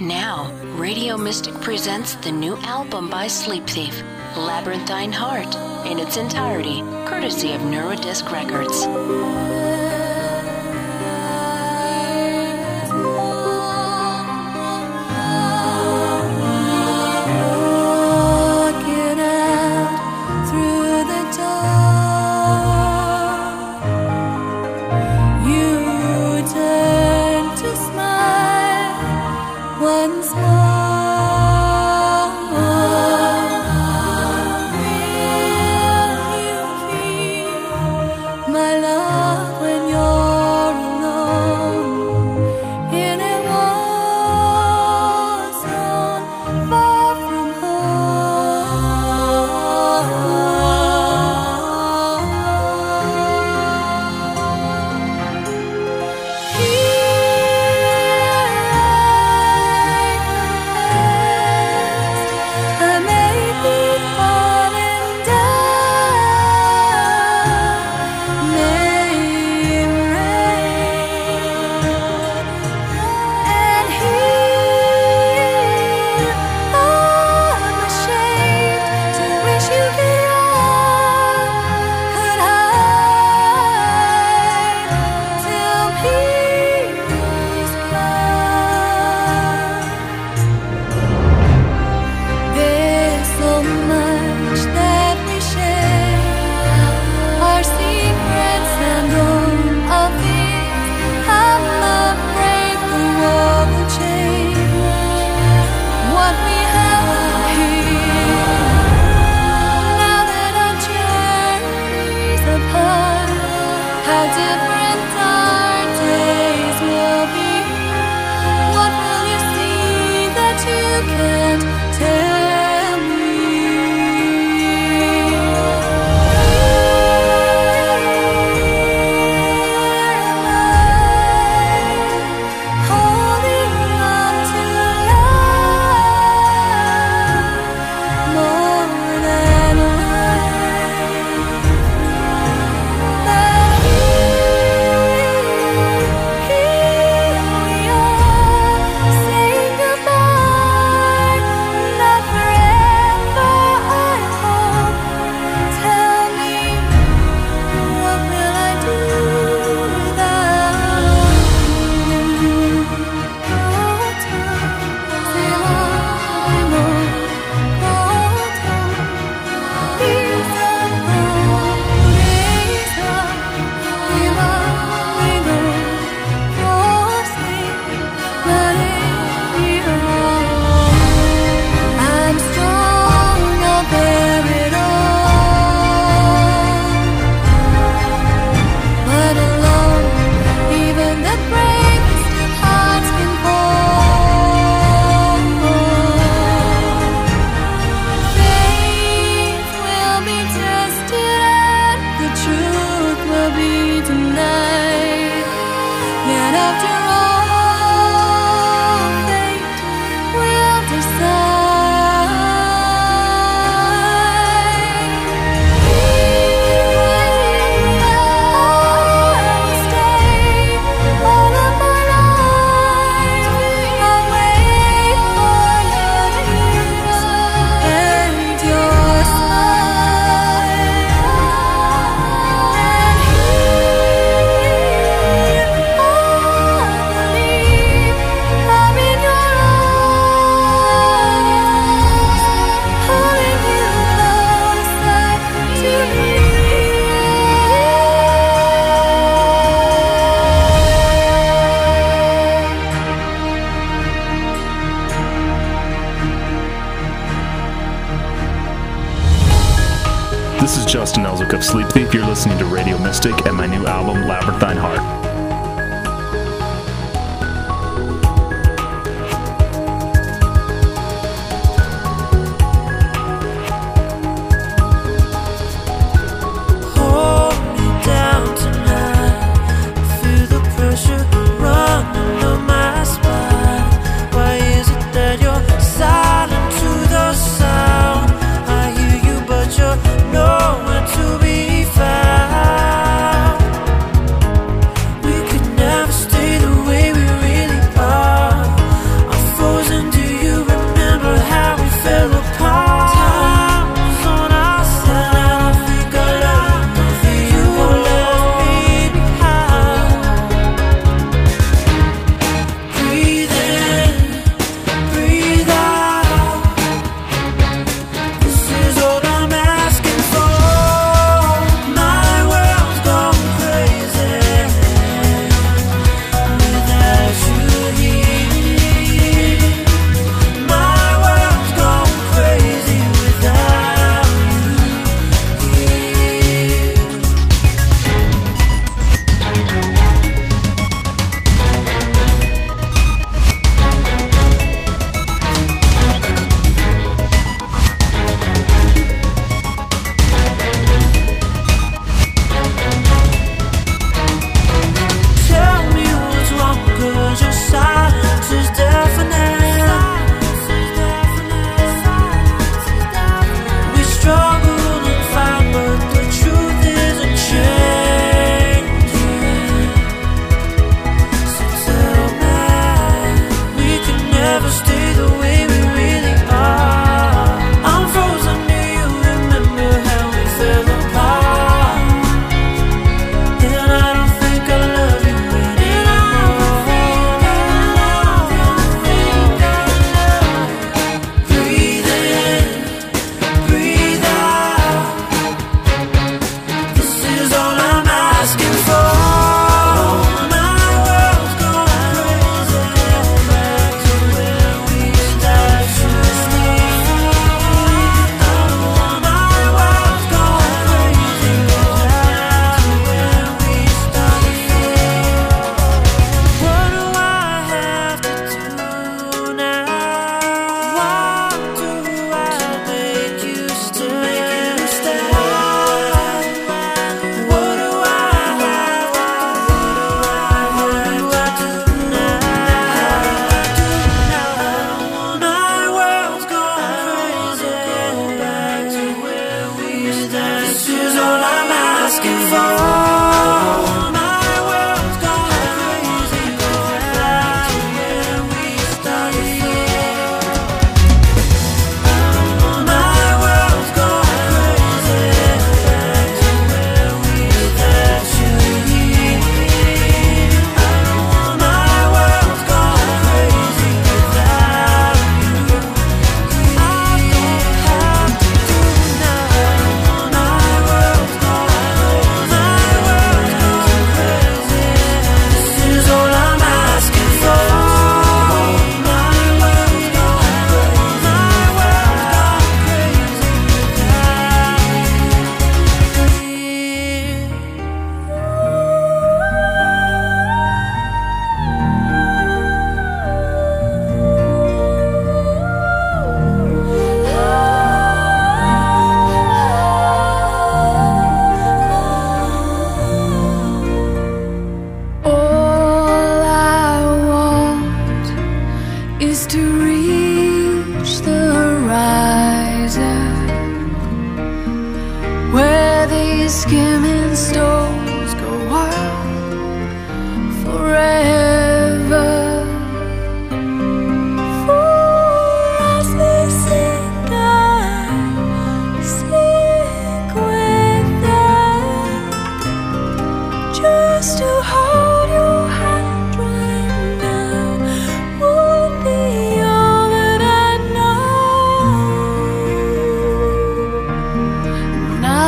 [0.00, 4.02] Now, Radio Mystic presents the new album by Sleepthief,
[4.34, 5.54] Labyrinthine Heart,
[5.86, 9.69] in its entirety, courtesy of Neurodisc Records.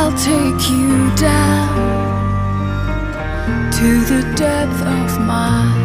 [0.05, 1.71] I'll take you down
[3.71, 5.82] to the depth of my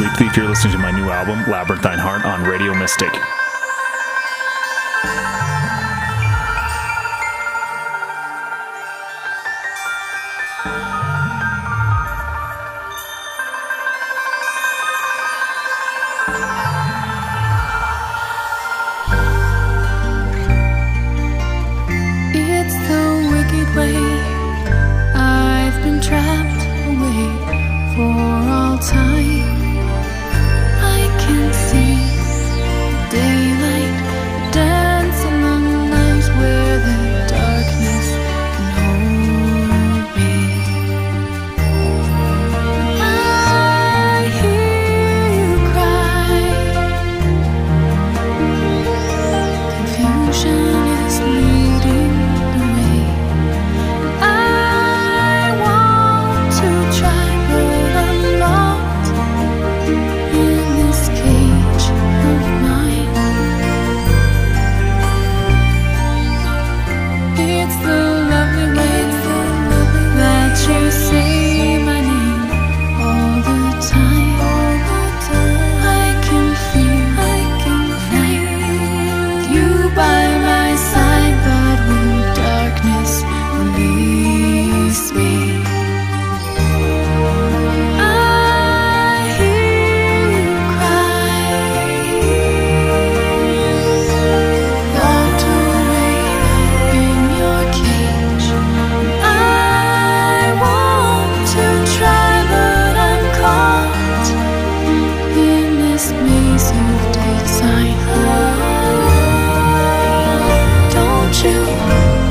[0.00, 3.12] Sleepthief, you're listening to my new album, Labyrinthine Heart, on Radio Mystic.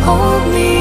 [0.10, 0.79] Hold me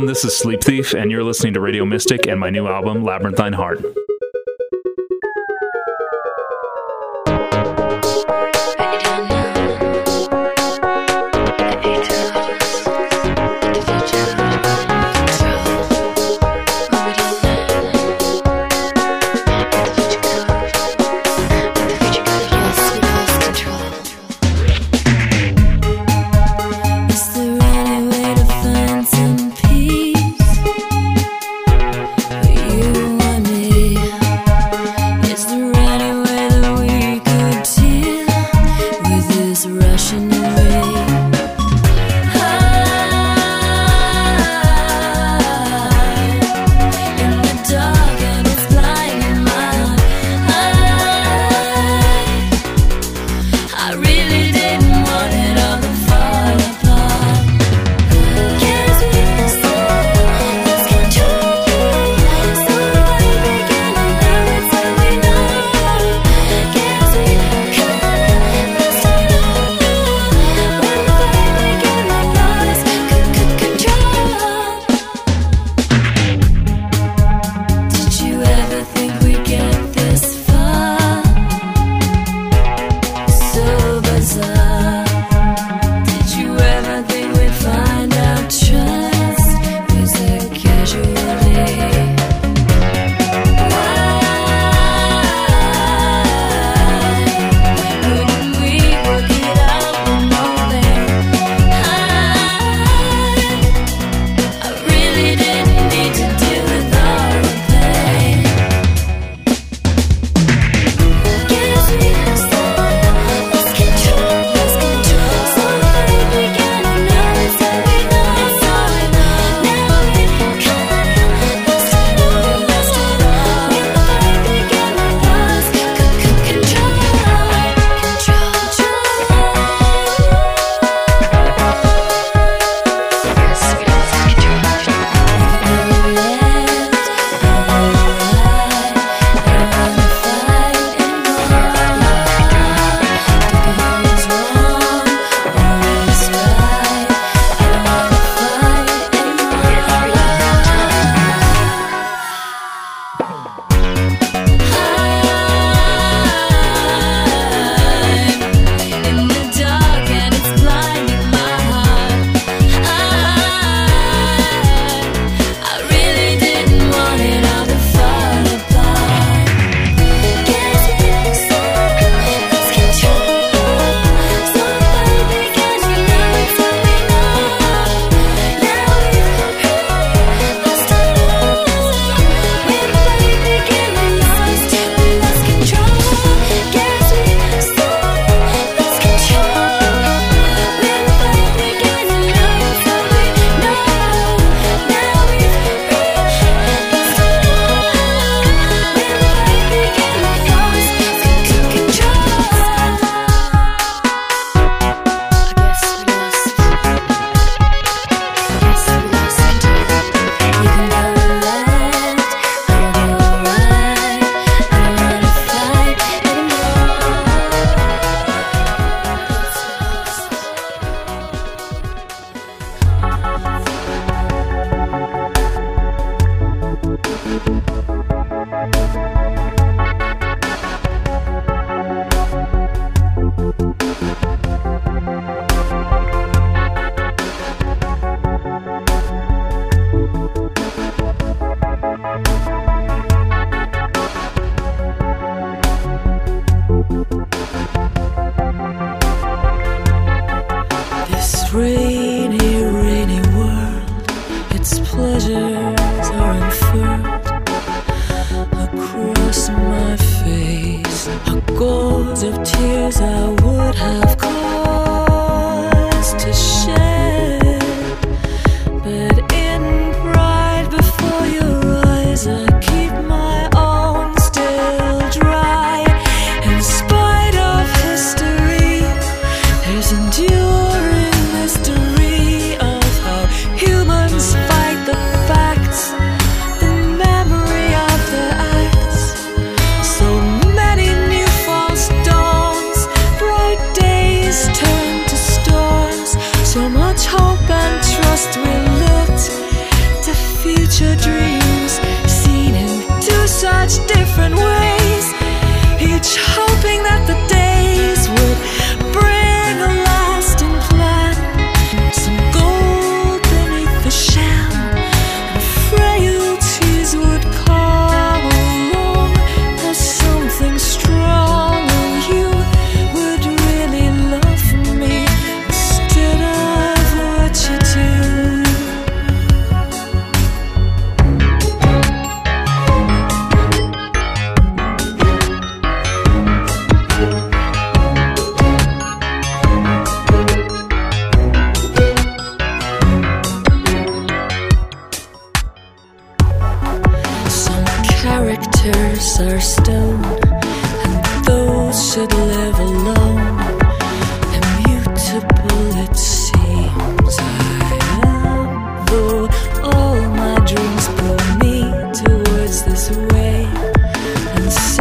[0.00, 0.14] everyone.
[0.14, 3.84] This is Sleepthief, and you're listening to Radio Mystic and my new album, Labyrinthine Heart.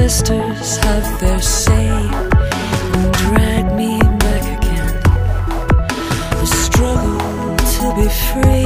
[0.09, 5.01] sisters have their say and drag me back again.
[6.39, 8.58] The struggle to be free.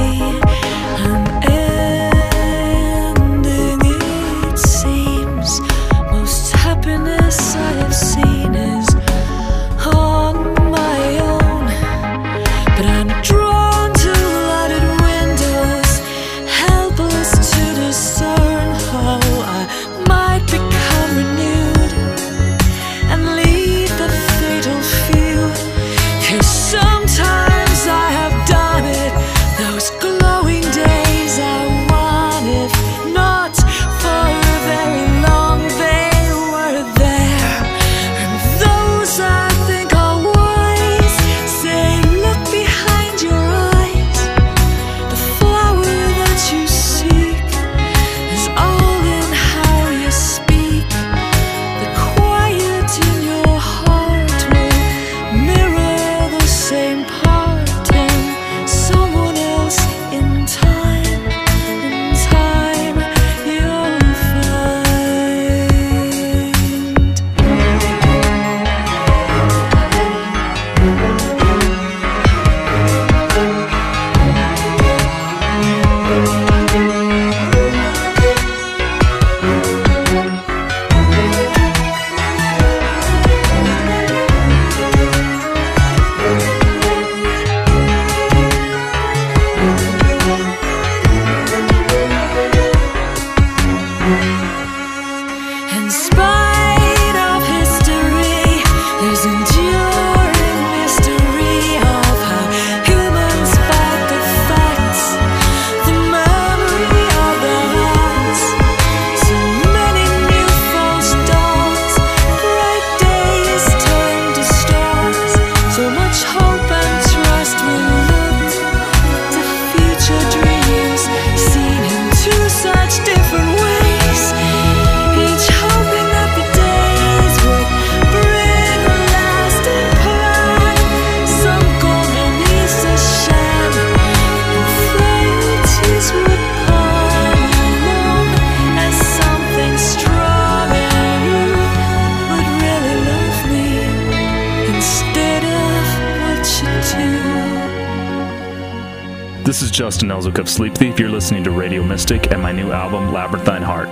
[150.74, 153.88] If Thief, you're listening to Radio Mystic and my new album, Labyrinthine Heart.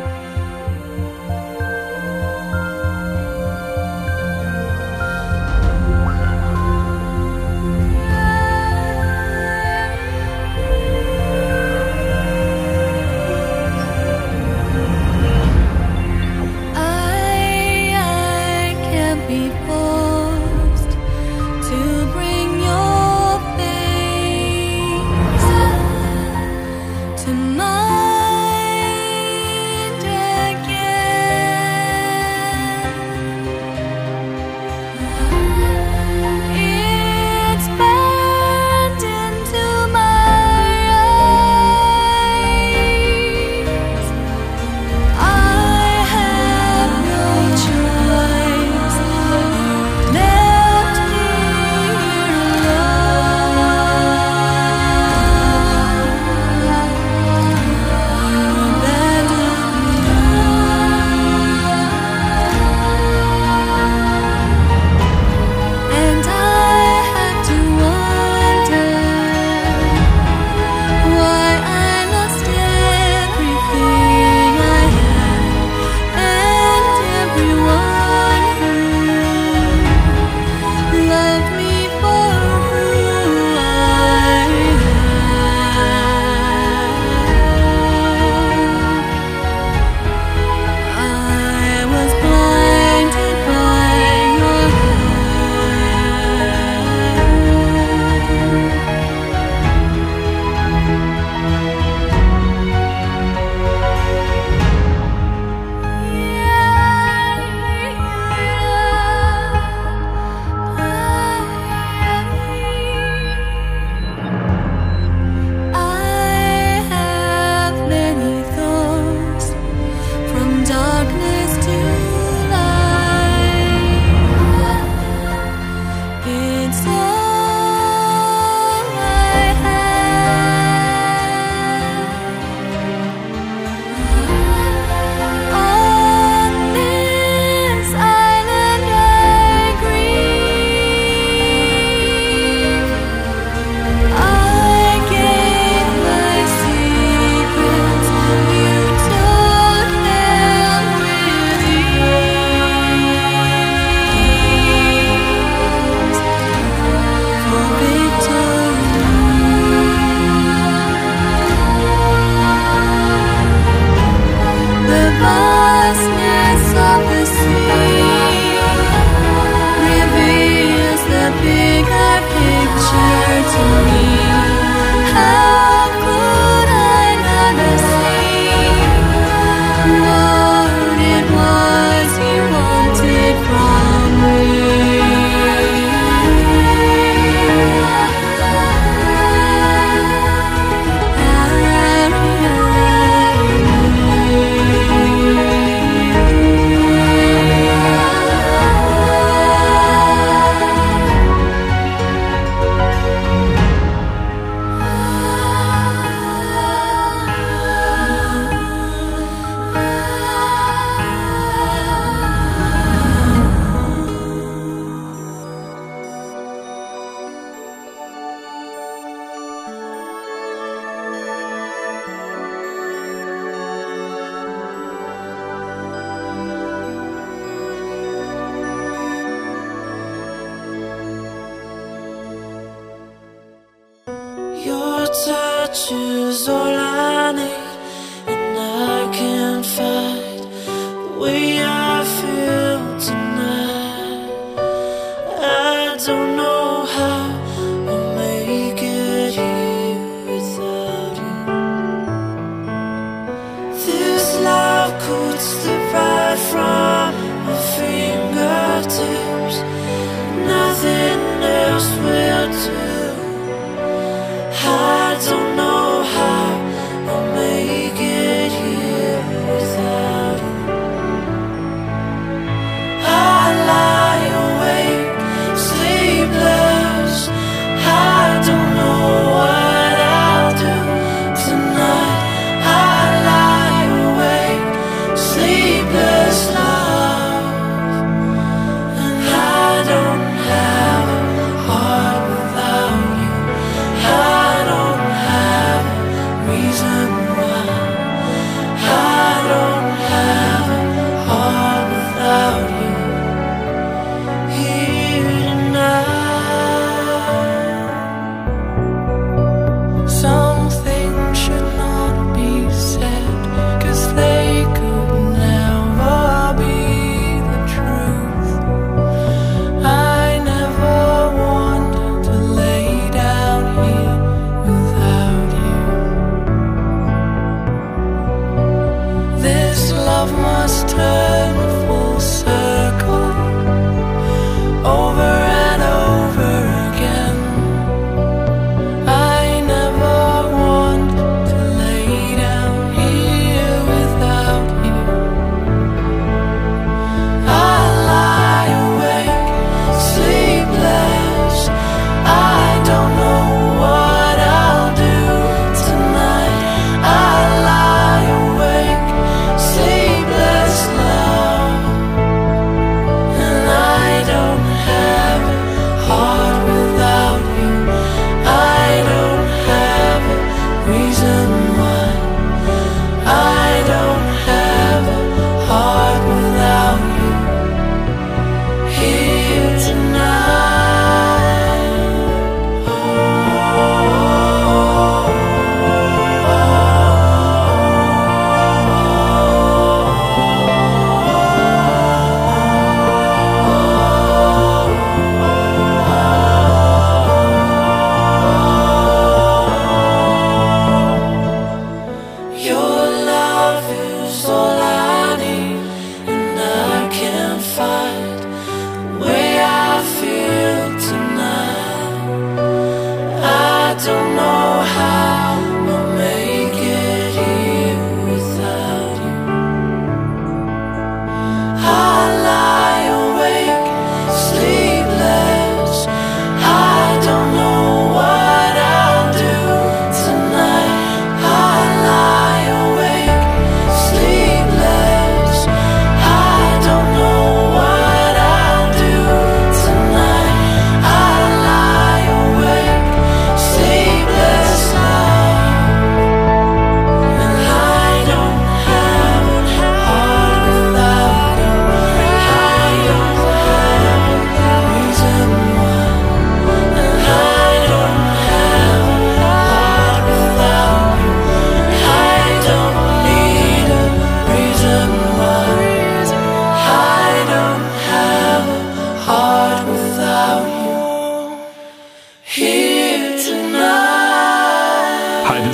[16.74, 19.71] I, I can't be.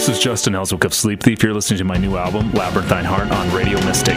[0.09, 1.42] This is Justin Elswick of Sleepthief.
[1.42, 4.16] You're listening to my new album, Labyrinthine Heart, on Radio Mystic.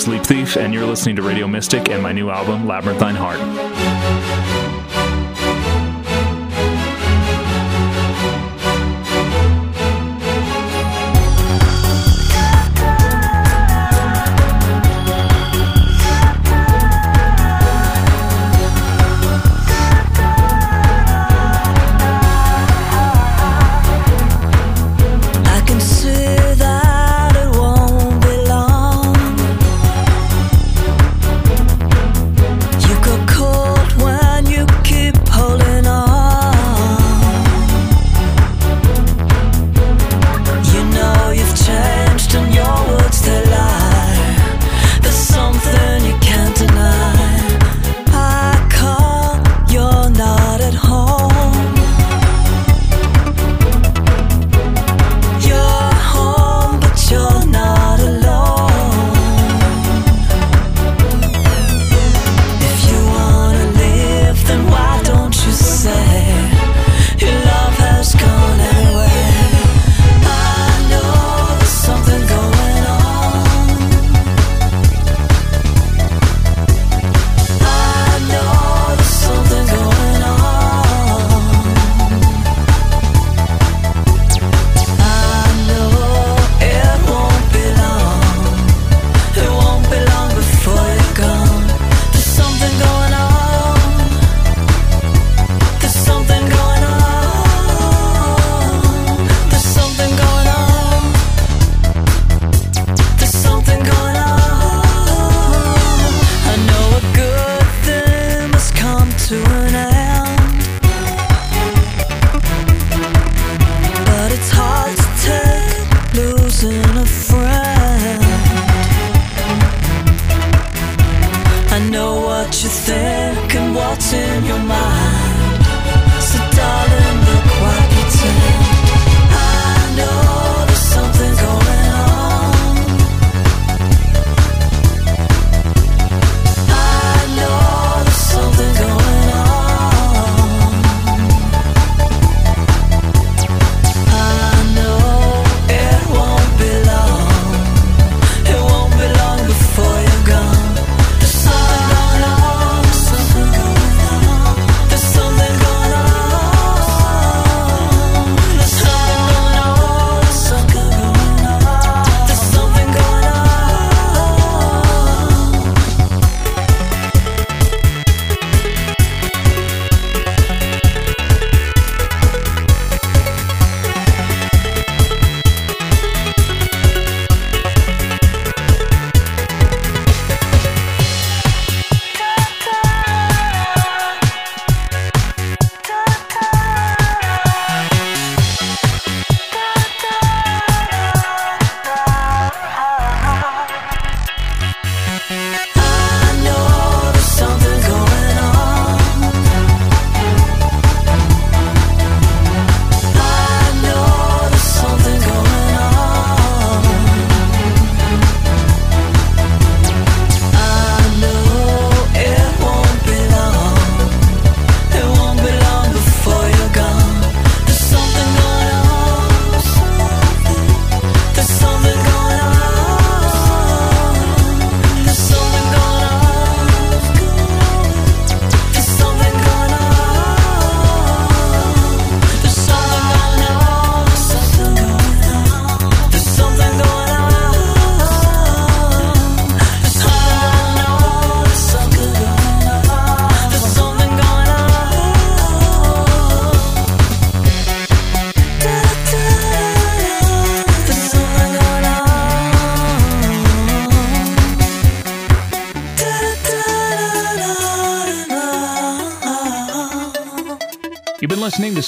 [0.00, 3.69] Sleepthief, and you're listening to Radio Mystic and my new album, Labyrinthine Heart.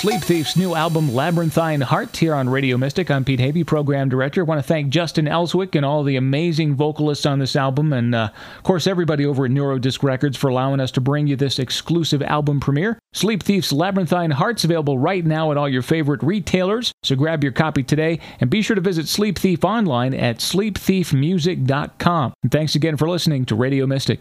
[0.02, 3.08] Sleepthief's new album, Labyrinthine Heart, here on Radio Mystic.
[3.08, 4.40] I'm Pete Havey, program director.
[4.40, 8.12] I want to thank Justin Elswick and all the amazing vocalists on this album, and
[8.12, 11.60] uh, of course, everybody over at Neurodisc Records for allowing us to bring you this
[11.60, 12.98] exclusive album premiere.
[13.14, 17.84] Sleepthief's Labyrinthine Heart's available right now at all your favorite retailers, so grab your copy
[17.84, 22.34] today and be sure to visit Sleepthief online at sleepthiefmusic.com.
[22.42, 24.18] And thanks again for listening to Radio Mystic.